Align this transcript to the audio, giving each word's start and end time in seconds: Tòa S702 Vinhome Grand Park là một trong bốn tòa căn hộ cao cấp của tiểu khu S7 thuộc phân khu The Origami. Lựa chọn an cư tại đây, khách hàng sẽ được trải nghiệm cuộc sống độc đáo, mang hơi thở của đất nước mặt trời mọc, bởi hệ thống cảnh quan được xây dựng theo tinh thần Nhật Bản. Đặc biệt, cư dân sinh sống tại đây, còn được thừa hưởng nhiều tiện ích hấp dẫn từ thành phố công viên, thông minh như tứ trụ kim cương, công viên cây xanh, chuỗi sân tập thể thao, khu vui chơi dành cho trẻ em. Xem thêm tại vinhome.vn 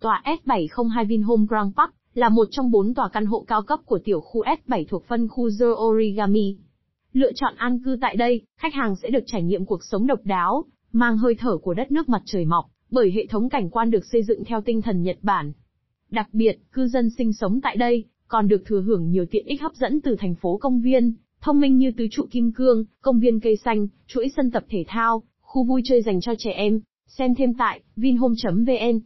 Tòa 0.00 0.22
S702 0.24 1.06
Vinhome 1.06 1.46
Grand 1.48 1.74
Park 1.76 1.90
là 2.14 2.28
một 2.28 2.48
trong 2.50 2.70
bốn 2.70 2.94
tòa 2.94 3.08
căn 3.08 3.26
hộ 3.26 3.44
cao 3.48 3.62
cấp 3.62 3.80
của 3.84 3.98
tiểu 4.04 4.20
khu 4.20 4.42
S7 4.42 4.84
thuộc 4.88 5.04
phân 5.04 5.28
khu 5.28 5.50
The 5.60 5.66
Origami. 5.66 6.56
Lựa 7.12 7.32
chọn 7.32 7.54
an 7.56 7.78
cư 7.84 7.96
tại 8.00 8.16
đây, 8.16 8.42
khách 8.56 8.74
hàng 8.74 8.96
sẽ 8.96 9.10
được 9.10 9.24
trải 9.26 9.42
nghiệm 9.42 9.64
cuộc 9.64 9.84
sống 9.84 10.06
độc 10.06 10.20
đáo, 10.24 10.64
mang 10.92 11.18
hơi 11.18 11.34
thở 11.34 11.56
của 11.56 11.74
đất 11.74 11.92
nước 11.92 12.08
mặt 12.08 12.22
trời 12.24 12.44
mọc, 12.44 12.64
bởi 12.90 13.12
hệ 13.14 13.26
thống 13.26 13.48
cảnh 13.48 13.70
quan 13.70 13.90
được 13.90 14.04
xây 14.12 14.22
dựng 14.22 14.44
theo 14.44 14.60
tinh 14.60 14.82
thần 14.82 15.02
Nhật 15.02 15.18
Bản. 15.22 15.52
Đặc 16.10 16.28
biệt, 16.32 16.58
cư 16.72 16.86
dân 16.86 17.10
sinh 17.18 17.32
sống 17.32 17.60
tại 17.60 17.76
đây, 17.76 18.04
còn 18.28 18.48
được 18.48 18.62
thừa 18.66 18.80
hưởng 18.80 19.10
nhiều 19.10 19.24
tiện 19.30 19.46
ích 19.46 19.62
hấp 19.62 19.74
dẫn 19.74 20.00
từ 20.00 20.16
thành 20.18 20.34
phố 20.34 20.56
công 20.56 20.80
viên, 20.80 21.14
thông 21.40 21.60
minh 21.60 21.76
như 21.76 21.92
tứ 21.96 22.06
trụ 22.10 22.26
kim 22.30 22.52
cương, 22.52 22.84
công 23.02 23.20
viên 23.20 23.40
cây 23.40 23.56
xanh, 23.56 23.86
chuỗi 24.06 24.28
sân 24.36 24.50
tập 24.50 24.64
thể 24.68 24.84
thao, 24.88 25.22
khu 25.40 25.64
vui 25.64 25.82
chơi 25.84 26.02
dành 26.02 26.20
cho 26.20 26.32
trẻ 26.38 26.50
em. 26.50 26.80
Xem 27.06 27.34
thêm 27.34 27.54
tại 27.54 27.80
vinhome.vn 27.96 29.00